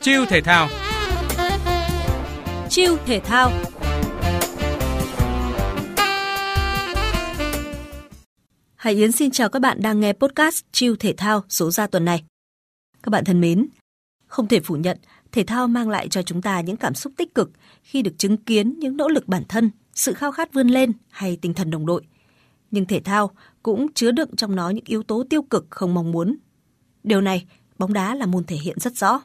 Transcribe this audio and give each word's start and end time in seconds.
Chiêu 0.00 0.24
thể 0.26 0.40
thao 0.40 0.68
Chiêu 2.68 2.96
thể 3.06 3.20
thao 3.20 3.50
Hải 8.76 8.94
Yến 8.94 9.12
xin 9.12 9.30
chào 9.30 9.48
các 9.48 9.58
bạn 9.62 9.82
đang 9.82 10.00
nghe 10.00 10.12
podcast 10.12 10.64
Chiêu 10.72 10.96
thể 10.96 11.14
thao 11.16 11.44
số 11.48 11.70
ra 11.70 11.86
tuần 11.86 12.04
này. 12.04 12.24
Các 13.02 13.10
bạn 13.10 13.24
thân 13.24 13.40
mến, 13.40 13.66
không 14.26 14.48
thể 14.48 14.60
phủ 14.60 14.76
nhận 14.76 14.98
thể 15.32 15.44
thao 15.44 15.68
mang 15.68 15.88
lại 15.88 16.08
cho 16.08 16.22
chúng 16.22 16.42
ta 16.42 16.60
những 16.60 16.76
cảm 16.76 16.94
xúc 16.94 17.12
tích 17.16 17.34
cực 17.34 17.50
khi 17.82 18.02
được 18.02 18.18
chứng 18.18 18.36
kiến 18.36 18.78
những 18.78 18.96
nỗ 18.96 19.08
lực 19.08 19.28
bản 19.28 19.42
thân, 19.48 19.70
sự 19.94 20.14
khao 20.14 20.32
khát 20.32 20.52
vươn 20.52 20.68
lên 20.68 20.92
hay 21.08 21.38
tinh 21.42 21.54
thần 21.54 21.70
đồng 21.70 21.86
đội. 21.86 22.02
Nhưng 22.70 22.86
thể 22.86 23.00
thao 23.00 23.30
cũng 23.62 23.92
chứa 23.92 24.10
đựng 24.10 24.36
trong 24.36 24.56
nó 24.56 24.70
những 24.70 24.84
yếu 24.86 25.02
tố 25.02 25.24
tiêu 25.30 25.42
cực 25.42 25.66
không 25.70 25.94
mong 25.94 26.12
muốn. 26.12 26.36
Điều 27.02 27.20
này, 27.20 27.46
bóng 27.78 27.92
đá 27.92 28.14
là 28.14 28.26
môn 28.26 28.44
thể 28.44 28.56
hiện 28.56 28.78
rất 28.80 28.96
rõ. 28.96 29.20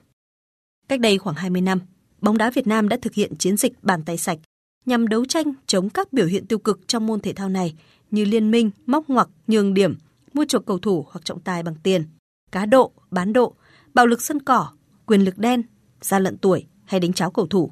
Cách 0.88 1.00
đây 1.00 1.18
khoảng 1.18 1.36
20 1.36 1.62
năm, 1.62 1.80
bóng 2.22 2.38
đá 2.38 2.52
Việt 2.52 2.68
Nam 2.68 2.90
đã 2.90 2.98
thực 3.02 3.14
hiện 3.14 3.36
chiến 3.36 3.58
dịch 3.58 3.84
bàn 3.84 4.04
tay 4.04 4.18
sạch 4.18 4.40
nhằm 4.86 5.08
đấu 5.08 5.26
tranh 5.26 5.54
chống 5.68 5.90
các 5.90 6.14
biểu 6.14 6.26
hiện 6.26 6.48
tiêu 6.48 6.60
cực 6.60 6.88
trong 6.88 7.08
môn 7.08 7.20
thể 7.20 7.34
thao 7.34 7.50
này 7.50 7.76
như 8.12 8.26
liên 8.26 8.52
minh, 8.52 8.72
móc 8.86 9.10
ngoặc, 9.10 9.30
nhường 9.48 9.74
điểm, 9.74 9.96
mua 10.34 10.46
chuộc 10.46 10.66
cầu 10.66 10.80
thủ 10.80 11.06
hoặc 11.10 11.26
trọng 11.26 11.40
tài 11.40 11.64
bằng 11.64 11.76
tiền, 11.84 12.06
cá 12.52 12.66
độ, 12.66 12.92
bán 13.12 13.34
độ, 13.34 13.56
bạo 13.94 14.08
lực 14.08 14.22
sân 14.22 14.40
cỏ, 14.40 14.72
quyền 15.06 15.22
lực 15.22 15.38
đen, 15.38 15.64
gian 16.02 16.24
lận 16.24 16.38
tuổi 16.38 16.66
hay 16.86 17.00
đánh 17.00 17.14
cháo 17.14 17.32
cầu 17.32 17.48
thủ. 17.48 17.72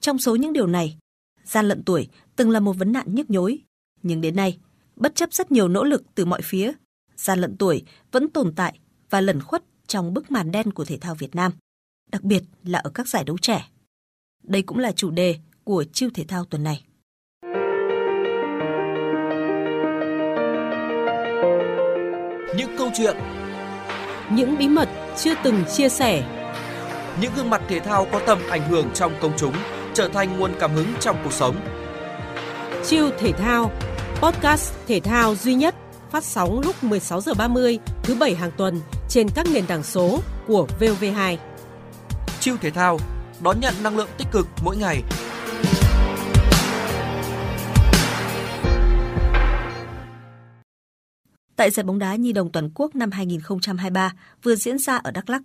Trong 0.00 0.18
số 0.18 0.36
những 0.36 0.52
điều 0.52 0.66
này, 0.66 0.96
gian 1.44 1.66
lận 1.66 1.82
tuổi 1.82 2.08
từng 2.36 2.50
là 2.50 2.60
một 2.60 2.72
vấn 2.72 2.92
nạn 2.92 3.14
nhức 3.14 3.30
nhối, 3.30 3.58
nhưng 4.02 4.20
đến 4.20 4.36
nay, 4.36 4.58
bất 4.96 5.14
chấp 5.14 5.32
rất 5.32 5.52
nhiều 5.52 5.68
nỗ 5.68 5.84
lực 5.84 6.02
từ 6.14 6.24
mọi 6.24 6.40
phía, 6.42 6.72
gian 7.16 7.38
lận 7.38 7.56
tuổi 7.56 7.82
vẫn 8.12 8.28
tồn 8.28 8.52
tại 8.54 8.78
và 9.10 9.20
lẩn 9.20 9.40
khuất 9.40 9.64
trong 9.86 10.14
bức 10.14 10.30
màn 10.30 10.50
đen 10.50 10.70
của 10.70 10.84
thể 10.84 10.98
thao 10.98 11.14
Việt 11.14 11.34
Nam, 11.34 11.52
đặc 12.14 12.24
biệt 12.24 12.42
là 12.64 12.78
ở 12.78 12.90
các 12.90 13.08
giải 13.08 13.24
đấu 13.24 13.38
trẻ. 13.38 13.68
Đây 14.42 14.62
cũng 14.62 14.78
là 14.78 14.92
chủ 14.92 15.10
đề 15.10 15.36
của 15.64 15.84
chiêu 15.92 16.08
thể 16.14 16.24
thao 16.24 16.44
tuần 16.44 16.64
này. 16.64 16.84
Những 22.56 22.76
câu 22.78 22.90
chuyện, 22.94 23.16
những 24.30 24.58
bí 24.58 24.68
mật 24.68 24.88
chưa 25.16 25.34
từng 25.44 25.64
chia 25.64 25.88
sẻ, 25.88 26.24
những 27.20 27.32
gương 27.36 27.50
mặt 27.50 27.62
thể 27.68 27.80
thao 27.80 28.06
có 28.12 28.20
tầm 28.26 28.38
ảnh 28.50 28.68
hưởng 28.70 28.90
trong 28.94 29.12
công 29.20 29.32
chúng 29.36 29.54
trở 29.94 30.08
thành 30.08 30.38
nguồn 30.38 30.52
cảm 30.60 30.74
hứng 30.74 30.94
trong 31.00 31.16
cuộc 31.24 31.32
sống. 31.32 31.56
Chiêu 32.84 33.10
thể 33.18 33.32
thao, 33.32 33.70
podcast 34.20 34.74
thể 34.86 35.00
thao 35.00 35.34
duy 35.34 35.54
nhất 35.54 35.74
phát 36.10 36.24
sóng 36.24 36.60
lúc 36.60 36.84
16 36.84 37.20
giờ 37.20 37.34
30 37.34 37.78
thứ 38.02 38.14
bảy 38.14 38.34
hàng 38.34 38.50
tuần 38.56 38.80
trên 39.08 39.28
các 39.34 39.46
nền 39.52 39.66
tảng 39.66 39.82
số 39.82 40.20
của 40.46 40.66
VOV2. 40.80 41.36
Chiêu 42.44 42.56
thể 42.60 42.70
thao 42.70 42.98
đón 43.42 43.60
nhận 43.60 43.74
năng 43.82 43.96
lượng 43.96 44.08
tích 44.18 44.26
cực 44.32 44.46
mỗi 44.64 44.76
ngày. 44.76 45.02
Tại 51.56 51.70
giải 51.70 51.84
bóng 51.84 51.98
đá 51.98 52.14
Nhi 52.14 52.32
đồng 52.32 52.52
toàn 52.52 52.70
quốc 52.74 52.94
năm 52.94 53.10
2023 53.10 54.12
vừa 54.42 54.54
diễn 54.54 54.78
ra 54.78 54.96
ở 54.96 55.10
Đắk 55.10 55.30
Lắk, 55.30 55.42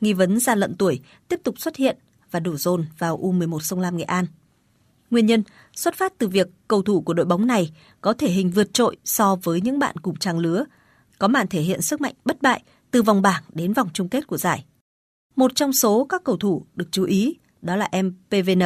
nghi 0.00 0.12
vấn 0.12 0.40
gian 0.40 0.58
lận 0.58 0.76
tuổi 0.76 1.00
tiếp 1.28 1.40
tục 1.44 1.58
xuất 1.58 1.76
hiện 1.76 1.98
và 2.30 2.40
đổ 2.40 2.56
dồn 2.56 2.86
vào 2.98 3.18
U11 3.18 3.58
Sông 3.58 3.80
Lam 3.80 3.96
Nghệ 3.96 4.04
An. 4.04 4.26
Nguyên 5.10 5.26
nhân 5.26 5.42
xuất 5.72 5.94
phát 5.94 6.12
từ 6.18 6.28
việc 6.28 6.48
cầu 6.68 6.82
thủ 6.82 7.00
của 7.00 7.14
đội 7.14 7.26
bóng 7.26 7.46
này 7.46 7.72
có 8.00 8.12
thể 8.12 8.30
hình 8.30 8.50
vượt 8.50 8.74
trội 8.74 8.96
so 9.04 9.36
với 9.42 9.60
những 9.60 9.78
bạn 9.78 9.96
cùng 9.96 10.16
trang 10.16 10.38
lứa, 10.38 10.64
có 11.18 11.28
màn 11.28 11.46
thể 11.46 11.60
hiện 11.60 11.82
sức 11.82 12.00
mạnh 12.00 12.14
bất 12.24 12.42
bại 12.42 12.62
từ 12.90 13.02
vòng 13.02 13.22
bảng 13.22 13.42
đến 13.52 13.72
vòng 13.72 13.88
chung 13.92 14.08
kết 14.08 14.26
của 14.26 14.36
giải. 14.36 14.64
Một 15.38 15.54
trong 15.54 15.72
số 15.72 16.04
các 16.04 16.24
cầu 16.24 16.36
thủ 16.36 16.66
được 16.74 16.88
chú 16.90 17.04
ý 17.04 17.36
đó 17.62 17.76
là 17.76 17.88
em 17.92 18.14
PVN, 18.28 18.62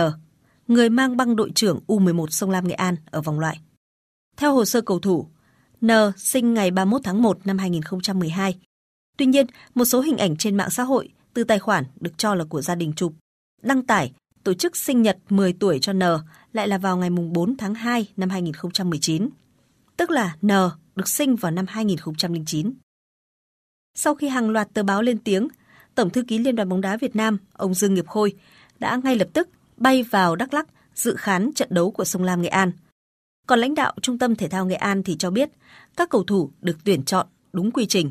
người 0.69 0.91
mang 0.91 1.17
băng 1.17 1.37
đội 1.37 1.53
trưởng 1.55 1.81
U11 1.87 2.27
Sông 2.27 2.51
Lam 2.51 2.69
Nghệ 2.69 2.75
An 2.75 2.97
ở 3.11 3.21
vòng 3.23 3.41
loại. 3.41 3.61
Theo 4.37 4.55
hồ 4.55 4.65
sơ 4.65 4.81
cầu 4.81 4.99
thủ, 4.99 5.27
N 5.81 5.91
sinh 6.17 6.55
ngày 6.55 6.71
31 6.71 7.01
tháng 7.05 7.23
1 7.23 7.47
năm 7.47 7.59
2012. 7.59 8.59
Tuy 9.19 9.27
nhiên, 9.27 9.47
một 9.75 9.85
số 9.85 10.01
hình 10.01 10.17
ảnh 10.17 10.37
trên 10.37 10.57
mạng 10.57 10.71
xã 10.71 10.83
hội 10.83 11.09
từ 11.35 11.45
tài 11.45 11.59
khoản 11.59 11.85
được 12.01 12.19
cho 12.19 12.35
là 12.35 12.45
của 12.45 12.63
gia 12.63 12.75
đình 12.75 12.93
chụp, 12.97 13.15
đăng 13.63 13.87
tải 13.87 14.13
tổ 14.45 14.55
chức 14.55 14.77
sinh 14.77 15.03
nhật 15.03 15.19
10 15.31 15.53
tuổi 15.53 15.79
cho 15.79 15.93
N 15.93 16.03
lại 16.53 16.69
là 16.69 16.79
vào 16.79 16.97
ngày 16.97 17.11
4 17.11 17.57
tháng 17.57 17.75
2 17.75 18.09
năm 18.17 18.31
2019, 18.31 19.29
tức 19.97 20.11
là 20.11 20.37
N 20.43 20.51
được 20.97 21.09
sinh 21.09 21.37
vào 21.37 21.53
năm 21.53 21.65
2009. 21.69 22.73
Sau 23.95 24.15
khi 24.15 24.29
hàng 24.29 24.51
loạt 24.51 24.69
tờ 24.75 24.83
báo 24.83 25.03
lên 25.03 25.19
tiếng, 25.19 25.49
Tổng 25.95 26.11
thư 26.11 26.23
ký 26.23 26.39
Liên 26.39 26.57
đoàn 26.57 26.69
bóng 26.69 26.81
đá 26.81 26.97
Việt 26.97 27.17
Nam, 27.17 27.39
ông 27.53 27.75
Dương 27.75 27.95
Nghiệp 27.95 28.07
Khôi, 28.07 28.33
đã 28.79 29.01
ngay 29.05 29.17
lập 29.17 29.29
tức 29.33 29.49
bay 29.77 30.03
vào 30.03 30.37
Đắk 30.37 30.55
Lắk 30.55 30.69
dự 30.95 31.15
khán 31.17 31.53
trận 31.55 31.69
đấu 31.71 31.91
của 31.91 32.05
Sông 32.05 32.23
Lam 32.23 32.43
Nghệ 32.43 32.49
An. 32.49 32.73
Còn 33.47 33.59
lãnh 33.59 33.75
đạo 33.75 33.95
Trung 34.03 34.19
tâm 34.19 34.37
Thể 34.37 34.49
thao 34.49 34.67
Nghệ 34.67 34.75
An 34.75 35.03
thì 35.03 35.17
cho 35.19 35.31
biết 35.31 35.51
các 35.97 36.11
cầu 36.11 36.25
thủ 36.25 36.51
được 36.61 36.77
tuyển 36.85 37.05
chọn 37.05 37.27
đúng 37.53 37.71
quy 37.71 37.87
trình. 37.87 38.11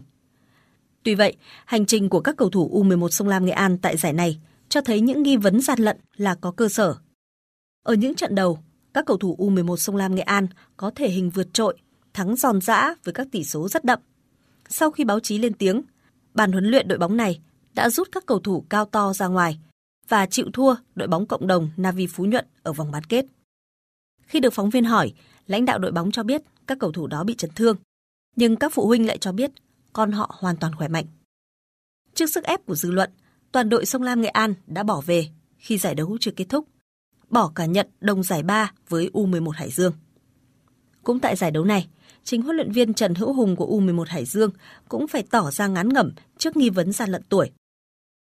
Tuy 1.04 1.16
vậy, 1.16 1.36
hành 1.66 1.86
trình 1.86 2.10
của 2.10 2.20
các 2.20 2.38
cầu 2.38 2.50
thủ 2.50 2.84
U11 2.84 3.08
Sông 3.10 3.28
Lam 3.28 3.46
Nghệ 3.46 3.52
An 3.52 3.78
tại 3.78 3.98
giải 3.98 4.14
này 4.14 4.40
cho 4.70 4.82
thấy 4.82 5.02
những 5.02 5.24
nghi 5.24 5.38
vấn 5.38 5.62
gian 5.62 5.80
lận 5.80 5.98
là 6.16 6.36
có 6.36 6.52
cơ 6.52 6.70
sở. 6.70 6.96
Ở 7.84 7.94
những 7.94 8.16
trận 8.16 8.36
đầu, 8.36 8.60
các 8.94 9.06
cầu 9.06 9.18
thủ 9.18 9.36
U11 9.40 9.76
Sông 9.76 9.96
Lam 9.96 10.16
Nghệ 10.16 10.22
An 10.22 10.48
có 10.78 10.92
thể 10.96 11.10
hình 11.10 11.30
vượt 11.30 11.54
trội, 11.54 11.78
thắng 12.14 12.36
giòn 12.36 12.62
giã 12.62 12.96
với 13.04 13.14
các 13.14 13.28
tỷ 13.32 13.44
số 13.44 13.68
rất 13.68 13.84
đậm. 13.84 14.00
Sau 14.70 14.92
khi 14.92 15.04
báo 15.04 15.20
chí 15.20 15.38
lên 15.38 15.54
tiếng, 15.54 15.82
ban 16.34 16.52
huấn 16.52 16.66
luyện 16.66 16.88
đội 16.88 16.98
bóng 16.98 17.18
này 17.18 17.40
đã 17.74 17.90
rút 17.90 18.10
các 18.12 18.26
cầu 18.26 18.40
thủ 18.40 18.66
cao 18.70 18.86
to 18.86 19.14
ra 19.14 19.28
ngoài 19.28 19.60
và 20.08 20.26
chịu 20.26 20.50
thua 20.54 20.76
đội 20.96 21.08
bóng 21.08 21.26
cộng 21.26 21.48
đồng 21.48 21.70
Navi 21.78 22.08
Phú 22.08 22.26
Nhuận 22.26 22.46
ở 22.64 22.74
vòng 22.74 22.92
bán 22.92 23.04
kết. 23.04 23.26
Khi 24.26 24.40
được 24.40 24.54
phóng 24.54 24.70
viên 24.70 24.84
hỏi, 24.84 25.14
lãnh 25.48 25.66
đạo 25.66 25.80
đội 25.80 25.92
bóng 25.92 26.12
cho 26.12 26.24
biết 26.24 26.42
các 26.68 26.80
cầu 26.80 26.92
thủ 26.92 27.08
đó 27.08 27.24
bị 27.24 27.36
chấn 27.36 27.52
thương, 27.56 27.78
nhưng 28.36 28.56
các 28.56 28.74
phụ 28.74 28.88
huynh 28.88 29.08
lại 29.08 29.18
cho 29.18 29.32
biết 29.32 29.52
con 29.94 30.12
họ 30.12 30.36
hoàn 30.40 30.58
toàn 30.58 30.76
khỏe 30.76 30.88
mạnh. 30.88 31.06
Trước 32.14 32.30
sức 32.30 32.44
ép 32.44 32.66
của 32.66 32.76
dư 32.76 32.92
luận, 32.92 33.10
toàn 33.52 33.70
đội 33.70 33.86
Sông 33.86 34.04
Lam 34.04 34.22
Nghệ 34.22 34.30
An 34.30 34.54
đã 34.68 34.84
bỏ 34.84 35.02
về 35.06 35.28
khi 35.58 35.78
giải 35.78 35.96
đấu 35.96 36.18
chưa 36.20 36.32
kết 36.32 36.46
thúc, 36.50 36.68
bỏ 37.30 37.52
cả 37.56 37.66
nhận 37.66 37.88
đồng 38.00 38.24
giải 38.24 38.44
3 38.44 38.72
với 38.90 39.10
U11 39.14 39.50
Hải 39.50 39.72
Dương. 39.72 39.94
Cũng 41.04 41.20
tại 41.20 41.36
giải 41.36 41.52
đấu 41.52 41.66
này, 41.66 41.88
chính 42.24 42.42
huấn 42.42 42.56
luyện 42.56 42.72
viên 42.72 42.94
Trần 42.94 43.16
Hữu 43.16 43.34
Hùng 43.34 43.56
của 43.56 43.66
U11 43.66 44.04
Hải 44.08 44.26
Dương 44.26 44.52
cũng 44.90 45.08
phải 45.08 45.24
tỏ 45.24 45.52
ra 45.52 45.68
ngán 45.68 45.90
ngẩm 45.90 46.12
trước 46.38 46.58
nghi 46.58 46.70
vấn 46.70 46.92
gian 46.92 47.10
lận 47.10 47.24
tuổi. 47.30 47.52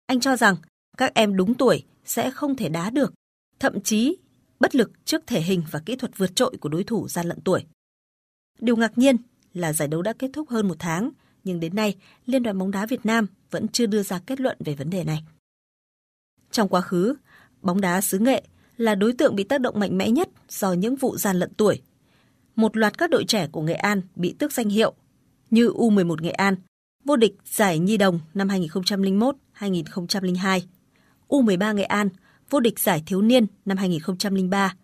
Anh 0.07 0.21
cho 0.21 0.37
rằng 0.37 0.57
các 0.97 1.15
em 1.15 1.37
đúng 1.37 1.55
tuổi 1.55 1.85
sẽ 2.05 2.31
không 2.31 2.57
thể 2.57 2.69
đá 2.69 2.91
được, 2.91 3.15
thậm 3.61 3.81
chí 3.81 4.17
bất 4.61 4.75
lực 4.75 4.91
trước 5.05 5.27
thể 5.27 5.41
hình 5.41 5.63
và 5.71 5.81
kỹ 5.87 5.97
thuật 5.97 6.19
vượt 6.19 6.37
trội 6.37 6.57
của 6.61 6.69
đối 6.69 6.85
thủ 6.85 7.09
gian 7.09 7.27
lận 7.27 7.41
tuổi. 7.41 7.65
Điều 8.59 8.77
ngạc 8.77 8.99
nhiên 8.99 9.17
là 9.55 9.73
giải 9.73 9.89
đấu 9.89 10.03
đã 10.03 10.13
kết 10.13 10.31
thúc 10.33 10.49
hơn 10.49 10.69
một 10.69 10.77
tháng, 10.79 11.11
nhưng 11.45 11.61
đến 11.61 11.75
nay 11.77 11.97
Liên 12.27 12.43
đoàn 12.43 12.59
bóng 12.59 12.71
đá 12.71 12.87
Việt 12.87 13.07
Nam 13.07 13.27
vẫn 13.51 13.69
chưa 13.69 13.87
đưa 13.87 14.03
ra 14.03 14.21
kết 14.27 14.41
luận 14.41 14.57
về 14.65 14.75
vấn 14.75 14.91
đề 14.91 15.05
này. 15.05 15.25
Trong 16.51 16.69
quá 16.69 16.81
khứ, 16.81 17.15
bóng 17.63 17.81
đá 17.81 18.01
xứ 18.01 18.19
nghệ 18.19 18.43
là 18.77 18.95
đối 18.95 19.13
tượng 19.13 19.37
bị 19.37 19.45
tác 19.45 19.61
động 19.61 19.81
mạnh 19.81 19.99
mẽ 19.99 20.11
nhất 20.11 20.29
do 20.49 20.73
những 20.73 20.97
vụ 20.97 21.17
gian 21.17 21.37
lận 21.37 21.55
tuổi. 21.55 21.83
Một 22.57 22.77
loạt 22.77 22.99
các 22.99 23.11
đội 23.11 23.25
trẻ 23.25 23.49
của 23.53 23.63
Nghệ 23.63 23.75
An 23.75 24.01
bị 24.17 24.35
tước 24.39 24.53
danh 24.53 24.69
hiệu 24.69 24.95
như 25.51 25.69
U11 25.69 26.23
Nghệ 26.23 26.31
An, 26.31 26.57
vô 27.05 27.17
địch 27.17 27.35
giải 27.45 27.79
Nhi 27.79 27.97
đồng 27.97 28.21
năm 28.35 28.49
2002, 29.57 30.67
U13 31.29 31.75
Nghệ 31.75 31.85
An, 31.85 32.09
vô 32.51 32.61
địch 32.61 32.79
giải 32.79 33.03
thiếu 33.07 33.23
niên 33.23 33.47
năm 33.65 33.77
2003, 33.77 34.75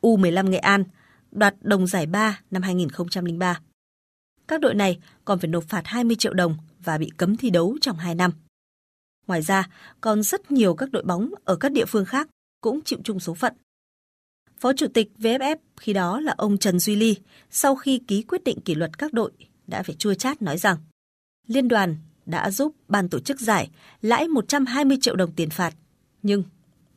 U15 0.00 0.48
Nghệ 0.48 0.58
An, 0.58 0.84
đoạt 1.30 1.54
đồng 1.60 1.86
giải 1.86 2.06
3 2.06 2.40
năm 2.50 2.62
2003. 2.62 3.60
Các 4.48 4.60
đội 4.60 4.74
này 4.74 4.98
còn 5.24 5.38
phải 5.38 5.48
nộp 5.48 5.64
phạt 5.64 5.82
20 5.84 6.16
triệu 6.16 6.34
đồng 6.34 6.56
và 6.84 6.98
bị 6.98 7.10
cấm 7.16 7.36
thi 7.36 7.50
đấu 7.50 7.76
trong 7.80 7.96
2 7.96 8.14
năm. 8.14 8.30
Ngoài 9.26 9.42
ra, 9.42 9.68
còn 10.00 10.22
rất 10.22 10.50
nhiều 10.50 10.74
các 10.74 10.90
đội 10.90 11.02
bóng 11.02 11.30
ở 11.44 11.56
các 11.56 11.72
địa 11.72 11.86
phương 11.86 12.04
khác 12.04 12.28
cũng 12.60 12.80
chịu 12.84 12.98
chung 13.04 13.20
số 13.20 13.34
phận. 13.34 13.52
Phó 14.58 14.72
Chủ 14.72 14.86
tịch 14.94 15.08
VFF 15.18 15.56
khi 15.76 15.92
đó 15.92 16.20
là 16.20 16.34
ông 16.36 16.58
Trần 16.58 16.78
Duy 16.78 16.96
Ly, 16.96 17.16
sau 17.50 17.76
khi 17.76 18.00
ký 18.08 18.22
quyết 18.22 18.44
định 18.44 18.60
kỷ 18.60 18.74
luật 18.74 18.98
các 18.98 19.12
đội, 19.12 19.32
đã 19.66 19.82
phải 19.82 19.94
chua 19.94 20.14
chát 20.14 20.42
nói 20.42 20.58
rằng 20.58 20.76
Liên 21.46 21.68
đoàn 21.68 21.96
đã 22.30 22.50
giúp 22.50 22.72
ban 22.88 23.08
tổ 23.08 23.20
chức 23.20 23.40
giải 23.40 23.70
lãi 24.02 24.28
120 24.28 24.98
triệu 25.00 25.16
đồng 25.16 25.32
tiền 25.32 25.50
phạt, 25.50 25.74
nhưng 26.22 26.42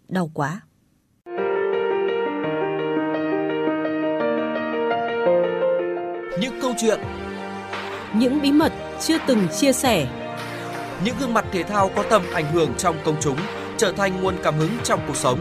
đau 0.07 0.31
quá. 0.33 0.61
Những 6.39 6.59
câu 6.61 6.73
chuyện, 6.81 6.99
những 8.15 8.41
bí 8.41 8.51
mật 8.51 8.73
chưa 9.01 9.17
từng 9.27 9.47
chia 9.59 9.73
sẻ, 9.73 10.07
những 11.05 11.15
gương 11.19 11.33
mặt 11.33 11.45
thể 11.51 11.63
thao 11.63 11.89
có 11.95 12.03
tầm 12.09 12.21
ảnh 12.33 12.53
hưởng 12.53 12.73
trong 12.77 12.95
công 13.05 13.15
chúng 13.21 13.37
trở 13.77 13.91
thành 13.91 14.21
nguồn 14.21 14.35
cảm 14.43 14.55
hứng 14.57 14.77
trong 14.83 14.99
cuộc 15.07 15.15
sống. 15.15 15.39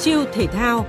Chiêu 0.00 0.24
thể 0.32 0.46
thao, 0.46 0.86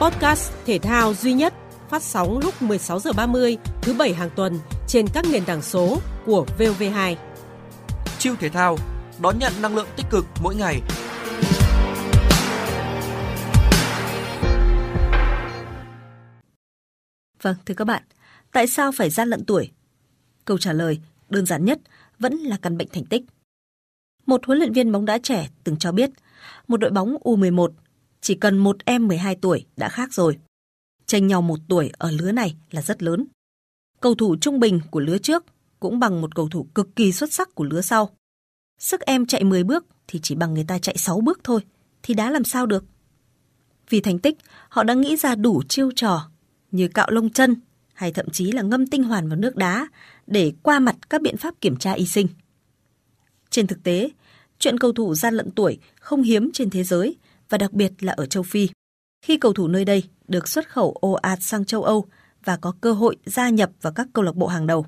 podcast 0.00 0.52
thể 0.66 0.78
thao 0.78 1.14
duy 1.14 1.32
nhất 1.32 1.54
phát 1.88 2.02
sóng 2.02 2.38
lúc 2.38 2.62
16 2.62 3.00
giờ 3.00 3.12
30 3.16 3.56
thứ 3.82 3.92
bảy 3.92 4.14
hàng 4.14 4.30
tuần 4.36 4.58
trên 4.88 5.06
các 5.14 5.24
nền 5.32 5.44
tảng 5.44 5.62
số 5.62 5.98
của 6.26 6.46
VOV2. 6.58 7.16
Chiêu 8.18 8.34
thể 8.36 8.48
thao 8.48 8.76
đón 9.22 9.38
nhận 9.38 9.52
năng 9.62 9.76
lượng 9.76 9.88
tích 9.96 10.06
cực 10.10 10.24
mỗi 10.42 10.54
ngày. 10.54 10.80
Vâng, 17.42 17.56
thưa 17.66 17.74
các 17.74 17.84
bạn, 17.84 18.02
tại 18.52 18.66
sao 18.66 18.92
phải 18.92 19.10
gian 19.10 19.28
lận 19.28 19.44
tuổi? 19.44 19.70
Câu 20.44 20.58
trả 20.58 20.72
lời 20.72 21.00
đơn 21.28 21.46
giản 21.46 21.64
nhất 21.64 21.78
vẫn 22.18 22.34
là 22.34 22.56
căn 22.62 22.78
bệnh 22.78 22.88
thành 22.92 23.04
tích. 23.04 23.22
Một 24.26 24.46
huấn 24.46 24.58
luyện 24.58 24.72
viên 24.72 24.92
bóng 24.92 25.04
đá 25.04 25.18
trẻ 25.18 25.48
từng 25.64 25.76
cho 25.76 25.92
biết, 25.92 26.10
một 26.68 26.76
đội 26.76 26.90
bóng 26.90 27.16
U11 27.24 27.68
chỉ 28.20 28.34
cần 28.34 28.58
một 28.58 28.76
em 28.84 29.08
12 29.08 29.34
tuổi 29.34 29.66
đã 29.76 29.88
khác 29.88 30.12
rồi. 30.12 30.38
Tranh 31.06 31.26
nhau 31.26 31.42
một 31.42 31.58
tuổi 31.68 31.90
ở 31.98 32.10
lứa 32.10 32.32
này 32.32 32.56
là 32.70 32.82
rất 32.82 33.02
lớn. 33.02 33.26
Cầu 34.00 34.14
thủ 34.14 34.36
trung 34.40 34.60
bình 34.60 34.80
của 34.90 35.00
lứa 35.00 35.18
trước 35.18 35.44
cũng 35.80 35.98
bằng 35.98 36.20
một 36.20 36.34
cầu 36.34 36.48
thủ 36.48 36.66
cực 36.74 36.96
kỳ 36.96 37.12
xuất 37.12 37.32
sắc 37.32 37.54
của 37.54 37.64
lứa 37.64 37.80
sau. 37.80 38.10
Sức 38.78 39.00
em 39.00 39.26
chạy 39.26 39.44
10 39.44 39.64
bước 39.64 39.86
thì 40.08 40.20
chỉ 40.22 40.34
bằng 40.34 40.54
người 40.54 40.64
ta 40.68 40.78
chạy 40.78 40.96
6 40.96 41.20
bước 41.20 41.40
thôi, 41.44 41.60
thì 42.02 42.14
đã 42.14 42.30
làm 42.30 42.44
sao 42.44 42.66
được? 42.66 42.84
Vì 43.88 44.00
thành 44.00 44.18
tích, 44.18 44.38
họ 44.68 44.84
đã 44.84 44.94
nghĩ 44.94 45.16
ra 45.16 45.34
đủ 45.34 45.62
chiêu 45.68 45.90
trò 45.96 46.30
như 46.70 46.88
cạo 46.88 47.10
lông 47.10 47.30
chân 47.30 47.56
hay 47.94 48.12
thậm 48.12 48.30
chí 48.30 48.52
là 48.52 48.62
ngâm 48.62 48.86
tinh 48.86 49.02
hoàn 49.02 49.28
vào 49.28 49.36
nước 49.36 49.56
đá 49.56 49.88
để 50.26 50.52
qua 50.62 50.78
mặt 50.78 50.96
các 51.10 51.22
biện 51.22 51.36
pháp 51.36 51.54
kiểm 51.60 51.76
tra 51.76 51.92
y 51.92 52.06
sinh. 52.06 52.28
Trên 53.50 53.66
thực 53.66 53.82
tế, 53.82 54.10
chuyện 54.58 54.78
cầu 54.78 54.92
thủ 54.92 55.14
gian 55.14 55.34
lận 55.34 55.50
tuổi 55.50 55.78
không 56.00 56.22
hiếm 56.22 56.50
trên 56.52 56.70
thế 56.70 56.84
giới 56.84 57.16
và 57.48 57.58
đặc 57.58 57.72
biệt 57.72 57.92
là 58.00 58.12
ở 58.12 58.26
châu 58.26 58.42
Phi. 58.42 58.68
Khi 59.22 59.36
cầu 59.36 59.52
thủ 59.52 59.68
nơi 59.68 59.84
đây 59.84 60.02
được 60.28 60.48
xuất 60.48 60.68
khẩu 60.68 60.92
ồ 61.00 61.12
ạt 61.12 61.38
sang 61.42 61.64
châu 61.64 61.82
Âu 61.82 62.06
và 62.44 62.56
có 62.56 62.74
cơ 62.80 62.92
hội 62.92 63.16
gia 63.24 63.48
nhập 63.48 63.70
vào 63.82 63.92
các 63.92 64.06
câu 64.12 64.24
lạc 64.24 64.36
bộ 64.36 64.46
hàng 64.46 64.66
đầu. 64.66 64.86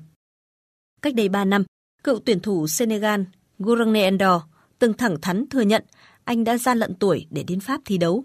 Cách 1.01 1.15
đây 1.15 1.29
3 1.29 1.45
năm, 1.45 1.63
cựu 2.03 2.19
tuyển 2.25 2.39
thủ 2.39 2.67
Senegal 2.67 3.21
Gourane 3.59 4.01
Endor 4.01 4.41
từng 4.79 4.93
thẳng 4.93 5.21
thắn 5.21 5.45
thừa 5.49 5.61
nhận 5.61 5.83
anh 6.23 6.43
đã 6.43 6.57
gian 6.57 6.77
lận 6.77 6.95
tuổi 6.95 7.27
để 7.29 7.43
đến 7.43 7.59
Pháp 7.59 7.81
thi 7.85 7.97
đấu. 7.97 8.23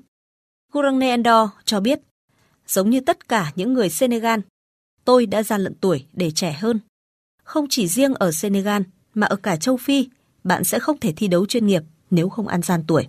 Gourane 0.72 1.06
Endor 1.06 1.50
cho 1.64 1.80
biết, 1.80 2.00
giống 2.66 2.90
như 2.90 3.00
tất 3.00 3.28
cả 3.28 3.52
những 3.56 3.72
người 3.72 3.90
Senegal, 3.90 4.40
tôi 5.04 5.26
đã 5.26 5.42
gian 5.42 5.60
lận 5.60 5.74
tuổi 5.74 6.06
để 6.12 6.30
trẻ 6.30 6.52
hơn. 6.52 6.80
Không 7.42 7.66
chỉ 7.70 7.88
riêng 7.88 8.14
ở 8.14 8.32
Senegal 8.32 8.82
mà 9.14 9.26
ở 9.26 9.36
cả 9.36 9.56
châu 9.56 9.76
Phi, 9.76 10.08
bạn 10.44 10.64
sẽ 10.64 10.78
không 10.78 10.98
thể 11.00 11.12
thi 11.16 11.28
đấu 11.28 11.46
chuyên 11.46 11.66
nghiệp 11.66 11.82
nếu 12.10 12.28
không 12.28 12.48
ăn 12.48 12.62
gian 12.62 12.84
tuổi. 12.86 13.08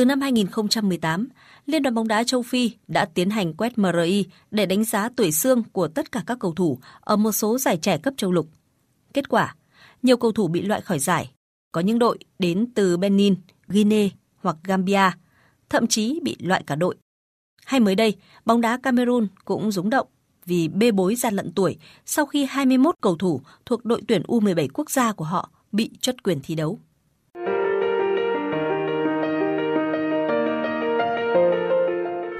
Từ 0.00 0.04
năm 0.04 0.20
2018, 0.20 1.28
Liên 1.66 1.82
đoàn 1.82 1.94
bóng 1.94 2.08
đá 2.08 2.24
châu 2.24 2.42
Phi 2.42 2.70
đã 2.88 3.04
tiến 3.04 3.30
hành 3.30 3.54
quét 3.54 3.78
MRI 3.78 4.24
để 4.50 4.66
đánh 4.66 4.84
giá 4.84 5.08
tuổi 5.16 5.32
xương 5.32 5.62
của 5.72 5.88
tất 5.88 6.12
cả 6.12 6.22
các 6.26 6.38
cầu 6.40 6.52
thủ 6.54 6.78
ở 7.00 7.16
một 7.16 7.32
số 7.32 7.58
giải 7.58 7.76
trẻ 7.76 7.98
cấp 7.98 8.14
châu 8.16 8.32
lục. 8.32 8.48
Kết 9.14 9.28
quả, 9.28 9.54
nhiều 10.02 10.16
cầu 10.16 10.32
thủ 10.32 10.48
bị 10.48 10.62
loại 10.62 10.80
khỏi 10.80 10.98
giải. 10.98 11.30
Có 11.72 11.80
những 11.80 11.98
đội 11.98 12.18
đến 12.38 12.66
từ 12.74 12.96
Benin, 12.96 13.34
Guinea 13.68 14.08
hoặc 14.36 14.56
Gambia, 14.64 15.10
thậm 15.68 15.86
chí 15.86 16.20
bị 16.22 16.36
loại 16.40 16.62
cả 16.66 16.74
đội. 16.74 16.96
Hay 17.64 17.80
mới 17.80 17.94
đây, 17.94 18.16
bóng 18.44 18.60
đá 18.60 18.76
Cameroon 18.76 19.26
cũng 19.44 19.72
rúng 19.72 19.90
động 19.90 20.06
vì 20.46 20.68
bê 20.68 20.90
bối 20.90 21.14
gian 21.14 21.34
lận 21.34 21.52
tuổi 21.52 21.76
sau 22.06 22.26
khi 22.26 22.44
21 22.44 22.94
cầu 23.00 23.16
thủ 23.16 23.40
thuộc 23.66 23.84
đội 23.84 24.02
tuyển 24.08 24.22
U17 24.22 24.68
quốc 24.74 24.90
gia 24.90 25.12
của 25.12 25.24
họ 25.24 25.50
bị 25.72 25.90
chất 26.00 26.22
quyền 26.22 26.40
thi 26.42 26.54
đấu. 26.54 26.78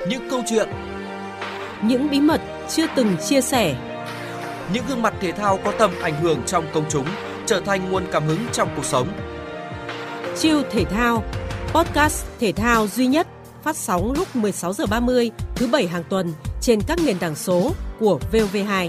Những 0.09 0.31
câu 0.31 0.43
chuyện 0.47 0.69
Những 1.83 2.11
bí 2.11 2.21
mật 2.21 2.41
chưa 2.69 2.87
từng 2.97 3.17
chia 3.29 3.41
sẻ 3.41 3.77
Những 4.73 4.85
gương 4.89 5.03
mặt 5.03 5.15
thể 5.21 5.33
thao 5.33 5.59
có 5.65 5.73
tầm 5.79 5.91
ảnh 6.03 6.23
hưởng 6.23 6.43
trong 6.47 6.67
công 6.75 6.85
chúng 6.91 7.07
trở 7.47 7.61
thành 7.61 7.91
nguồn 7.91 8.07
cảm 8.13 8.27
hứng 8.27 8.47
trong 8.53 8.69
cuộc 8.77 8.85
sống. 8.85 9.09
Chiêu 10.39 10.63
thể 10.71 10.85
thao 10.85 11.25
Podcast 11.73 12.27
thể 12.41 12.53
thao 12.53 12.87
duy 12.87 13.07
nhất 13.07 13.27
phát 13.63 13.77
sóng 13.77 14.13
lúc 14.13 14.37
16 14.37 14.73
giờ 14.73 14.87
30 14.87 15.31
thứ 15.55 15.67
bảy 15.67 15.87
hàng 15.87 16.05
tuần 16.09 16.33
trên 16.61 16.81
các 16.87 16.99
nền 17.05 17.19
tảng 17.19 17.35
số 17.35 17.73
của 17.99 18.19
VOV2. 18.33 18.89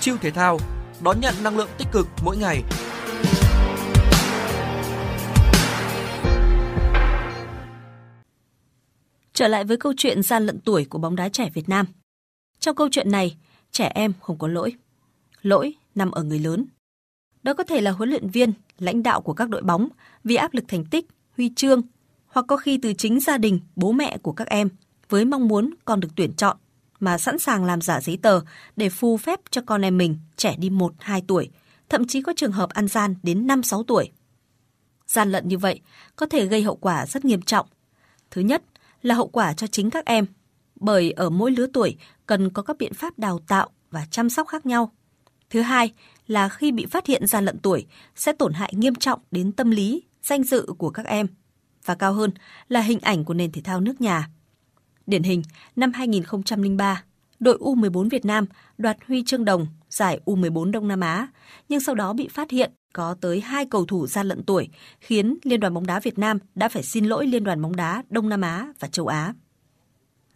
Chiêu 0.00 0.16
thể 0.22 0.30
thao 0.30 0.58
đón 1.00 1.20
nhận 1.20 1.34
năng 1.42 1.56
lượng 1.56 1.68
tích 1.78 1.88
cực 1.92 2.06
mỗi 2.24 2.36
ngày. 2.36 2.62
Trở 9.38 9.48
lại 9.48 9.64
với 9.64 9.76
câu 9.76 9.92
chuyện 9.96 10.22
gian 10.22 10.46
lận 10.46 10.60
tuổi 10.60 10.84
của 10.84 10.98
bóng 10.98 11.16
đá 11.16 11.28
trẻ 11.28 11.50
Việt 11.54 11.68
Nam. 11.68 11.86
Trong 12.58 12.76
câu 12.76 12.88
chuyện 12.92 13.10
này, 13.10 13.36
trẻ 13.72 13.92
em 13.94 14.12
không 14.20 14.38
có 14.38 14.48
lỗi. 14.48 14.74
Lỗi 15.42 15.74
nằm 15.94 16.10
ở 16.10 16.22
người 16.22 16.38
lớn. 16.38 16.64
Đó 17.42 17.54
có 17.54 17.64
thể 17.64 17.80
là 17.80 17.90
huấn 17.90 18.08
luyện 18.08 18.28
viên, 18.28 18.52
lãnh 18.78 19.02
đạo 19.02 19.20
của 19.20 19.32
các 19.32 19.48
đội 19.48 19.62
bóng 19.62 19.88
vì 20.24 20.36
áp 20.36 20.54
lực 20.54 20.64
thành 20.68 20.84
tích, 20.84 21.06
huy 21.36 21.52
chương, 21.56 21.82
hoặc 22.26 22.44
có 22.48 22.56
khi 22.56 22.78
từ 22.82 22.92
chính 22.92 23.20
gia 23.20 23.38
đình, 23.38 23.60
bố 23.76 23.92
mẹ 23.92 24.18
của 24.22 24.32
các 24.32 24.48
em 24.48 24.68
với 25.08 25.24
mong 25.24 25.48
muốn 25.48 25.74
con 25.84 26.00
được 26.00 26.08
tuyển 26.16 26.32
chọn 26.32 26.56
mà 27.00 27.18
sẵn 27.18 27.38
sàng 27.38 27.64
làm 27.64 27.80
giả 27.80 28.00
giấy 28.00 28.18
tờ 28.22 28.40
để 28.76 28.88
phù 28.88 29.16
phép 29.16 29.40
cho 29.50 29.62
con 29.66 29.82
em 29.82 29.98
mình 29.98 30.18
trẻ 30.36 30.56
đi 30.58 30.70
1-2 30.70 31.22
tuổi, 31.28 31.50
thậm 31.88 32.06
chí 32.06 32.22
có 32.22 32.32
trường 32.36 32.52
hợp 32.52 32.70
ăn 32.70 32.88
gian 32.88 33.14
đến 33.22 33.46
5-6 33.46 33.82
tuổi. 33.82 34.10
Gian 35.06 35.32
lận 35.32 35.48
như 35.48 35.58
vậy 35.58 35.80
có 36.16 36.26
thể 36.26 36.46
gây 36.46 36.62
hậu 36.62 36.76
quả 36.76 37.06
rất 37.06 37.24
nghiêm 37.24 37.42
trọng. 37.42 37.66
Thứ 38.30 38.40
nhất 38.40 38.62
là 39.02 39.14
hậu 39.14 39.28
quả 39.28 39.52
cho 39.52 39.66
chính 39.66 39.90
các 39.90 40.04
em, 40.04 40.26
bởi 40.80 41.10
ở 41.10 41.30
mỗi 41.30 41.50
lứa 41.50 41.66
tuổi 41.72 41.96
cần 42.26 42.50
có 42.50 42.62
các 42.62 42.78
biện 42.78 42.94
pháp 42.94 43.18
đào 43.18 43.38
tạo 43.38 43.68
và 43.90 44.06
chăm 44.10 44.30
sóc 44.30 44.48
khác 44.48 44.66
nhau. 44.66 44.92
Thứ 45.50 45.60
hai 45.60 45.92
là 46.26 46.48
khi 46.48 46.72
bị 46.72 46.86
phát 46.86 47.06
hiện 47.06 47.26
gian 47.26 47.44
lận 47.44 47.58
tuổi 47.58 47.86
sẽ 48.16 48.32
tổn 48.32 48.52
hại 48.52 48.72
nghiêm 48.76 48.94
trọng 48.94 49.20
đến 49.30 49.52
tâm 49.52 49.70
lý, 49.70 50.02
danh 50.22 50.44
dự 50.44 50.66
của 50.78 50.90
các 50.90 51.06
em 51.06 51.26
và 51.84 51.94
cao 51.94 52.12
hơn 52.12 52.30
là 52.68 52.80
hình 52.80 53.00
ảnh 53.00 53.24
của 53.24 53.34
nền 53.34 53.52
thể 53.52 53.62
thao 53.62 53.80
nước 53.80 54.00
nhà. 54.00 54.28
Điển 55.06 55.22
hình, 55.22 55.42
năm 55.76 55.92
2003, 55.92 57.04
đội 57.40 57.58
U14 57.58 58.08
Việt 58.08 58.24
Nam 58.24 58.46
đoạt 58.78 58.96
huy 59.06 59.22
chương 59.26 59.44
đồng 59.44 59.66
giải 59.90 60.20
U14 60.24 60.70
Đông 60.70 60.88
Nam 60.88 61.00
Á, 61.00 61.28
nhưng 61.68 61.80
sau 61.80 61.94
đó 61.94 62.12
bị 62.12 62.28
phát 62.28 62.50
hiện 62.50 62.72
có 62.92 63.16
tới 63.20 63.40
hai 63.40 63.66
cầu 63.66 63.86
thủ 63.86 64.06
gian 64.06 64.26
lận 64.26 64.42
tuổi, 64.42 64.68
khiến 65.00 65.38
Liên 65.42 65.60
đoàn 65.60 65.74
bóng 65.74 65.86
đá 65.86 66.00
Việt 66.00 66.18
Nam 66.18 66.38
đã 66.54 66.68
phải 66.68 66.82
xin 66.82 67.04
lỗi 67.04 67.26
Liên 67.26 67.44
đoàn 67.44 67.62
bóng 67.62 67.76
đá 67.76 68.02
Đông 68.10 68.28
Nam 68.28 68.40
Á 68.40 68.72
và 68.80 68.88
châu 68.88 69.06
Á. 69.06 69.34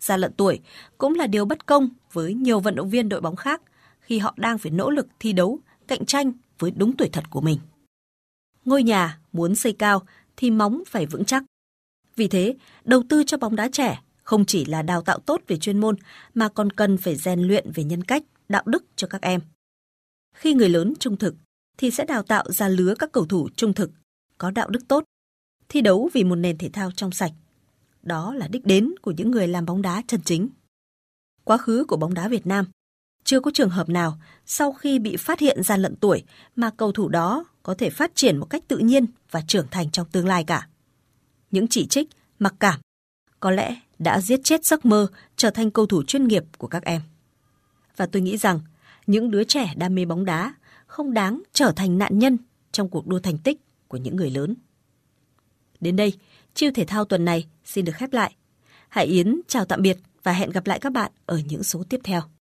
Gian 0.00 0.20
lận 0.20 0.32
tuổi 0.32 0.60
cũng 0.98 1.14
là 1.14 1.26
điều 1.26 1.44
bất 1.44 1.66
công 1.66 1.88
với 2.12 2.34
nhiều 2.34 2.60
vận 2.60 2.74
động 2.74 2.90
viên 2.90 3.08
đội 3.08 3.20
bóng 3.20 3.36
khác 3.36 3.62
khi 4.00 4.18
họ 4.18 4.34
đang 4.36 4.58
phải 4.58 4.72
nỗ 4.72 4.90
lực 4.90 5.06
thi 5.20 5.32
đấu, 5.32 5.58
cạnh 5.88 6.06
tranh 6.06 6.32
với 6.58 6.70
đúng 6.70 6.96
tuổi 6.96 7.08
thật 7.12 7.24
của 7.30 7.40
mình. 7.40 7.58
Ngôi 8.64 8.82
nhà 8.82 9.18
muốn 9.32 9.54
xây 9.54 9.72
cao 9.72 10.02
thì 10.36 10.50
móng 10.50 10.82
phải 10.86 11.06
vững 11.06 11.24
chắc. 11.24 11.44
Vì 12.16 12.28
thế, 12.28 12.54
đầu 12.84 13.02
tư 13.08 13.22
cho 13.26 13.36
bóng 13.36 13.56
đá 13.56 13.68
trẻ 13.72 14.02
không 14.32 14.44
chỉ 14.44 14.64
là 14.64 14.82
đào 14.82 15.02
tạo 15.02 15.18
tốt 15.18 15.40
về 15.46 15.56
chuyên 15.56 15.78
môn 15.78 15.96
mà 16.34 16.48
còn 16.48 16.70
cần 16.70 16.98
phải 16.98 17.16
rèn 17.16 17.40
luyện 17.40 17.70
về 17.74 17.84
nhân 17.84 18.04
cách, 18.04 18.22
đạo 18.48 18.62
đức 18.66 18.84
cho 18.96 19.06
các 19.06 19.22
em. 19.22 19.40
Khi 20.36 20.54
người 20.54 20.68
lớn 20.68 20.94
trung 21.00 21.16
thực 21.16 21.34
thì 21.78 21.90
sẽ 21.90 22.04
đào 22.04 22.22
tạo 22.22 22.44
ra 22.52 22.68
lứa 22.68 22.94
các 22.98 23.12
cầu 23.12 23.26
thủ 23.26 23.48
trung 23.56 23.74
thực, 23.74 23.90
có 24.38 24.50
đạo 24.50 24.68
đức 24.68 24.88
tốt, 24.88 25.04
thi 25.68 25.80
đấu 25.80 26.10
vì 26.12 26.24
một 26.24 26.34
nền 26.34 26.58
thể 26.58 26.70
thao 26.72 26.90
trong 26.90 27.12
sạch. 27.12 27.32
Đó 28.02 28.34
là 28.34 28.48
đích 28.48 28.66
đến 28.66 28.94
của 29.02 29.10
những 29.10 29.30
người 29.30 29.48
làm 29.48 29.66
bóng 29.66 29.82
đá 29.82 30.02
chân 30.06 30.20
chính. 30.24 30.48
Quá 31.44 31.56
khứ 31.56 31.84
của 31.88 31.96
bóng 31.96 32.14
đá 32.14 32.28
Việt 32.28 32.46
Nam 32.46 32.66
chưa 33.24 33.40
có 33.40 33.50
trường 33.54 33.70
hợp 33.70 33.88
nào 33.88 34.18
sau 34.46 34.72
khi 34.72 34.98
bị 34.98 35.16
phát 35.16 35.40
hiện 35.40 35.62
gian 35.62 35.82
lận 35.82 35.96
tuổi 35.96 36.22
mà 36.56 36.70
cầu 36.76 36.92
thủ 36.92 37.08
đó 37.08 37.44
có 37.62 37.74
thể 37.74 37.90
phát 37.90 38.14
triển 38.14 38.36
một 38.36 38.46
cách 38.50 38.68
tự 38.68 38.78
nhiên 38.78 39.06
và 39.30 39.42
trưởng 39.46 39.66
thành 39.70 39.90
trong 39.90 40.06
tương 40.12 40.26
lai 40.26 40.44
cả. 40.44 40.68
Những 41.50 41.68
chỉ 41.68 41.86
trích, 41.86 42.08
mặc 42.38 42.54
cảm 42.60 42.80
có 43.40 43.50
lẽ 43.50 43.76
đã 44.02 44.20
giết 44.20 44.40
chết 44.44 44.64
giấc 44.64 44.84
mơ 44.84 45.06
trở 45.36 45.50
thành 45.50 45.70
cầu 45.70 45.86
thủ 45.86 46.02
chuyên 46.02 46.28
nghiệp 46.28 46.44
của 46.58 46.66
các 46.66 46.84
em. 46.84 47.00
Và 47.96 48.06
tôi 48.06 48.22
nghĩ 48.22 48.36
rằng 48.36 48.60
những 49.06 49.30
đứa 49.30 49.44
trẻ 49.44 49.72
đam 49.76 49.94
mê 49.94 50.04
bóng 50.04 50.24
đá 50.24 50.54
không 50.86 51.14
đáng 51.14 51.42
trở 51.52 51.72
thành 51.76 51.98
nạn 51.98 52.18
nhân 52.18 52.38
trong 52.72 52.88
cuộc 52.88 53.06
đua 53.06 53.18
thành 53.18 53.38
tích 53.38 53.60
của 53.88 53.96
những 53.96 54.16
người 54.16 54.30
lớn. 54.30 54.54
Đến 55.80 55.96
đây, 55.96 56.12
chiêu 56.54 56.70
thể 56.74 56.84
thao 56.84 57.04
tuần 57.04 57.24
này 57.24 57.46
xin 57.64 57.84
được 57.84 57.92
khép 57.96 58.12
lại. 58.12 58.36
Hải 58.88 59.06
Yến 59.06 59.40
chào 59.48 59.64
tạm 59.64 59.82
biệt 59.82 59.98
và 60.22 60.32
hẹn 60.32 60.50
gặp 60.50 60.66
lại 60.66 60.78
các 60.78 60.92
bạn 60.92 61.12
ở 61.26 61.40
những 61.48 61.62
số 61.62 61.84
tiếp 61.88 62.00
theo. 62.04 62.22